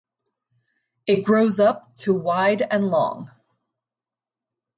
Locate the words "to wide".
1.97-2.63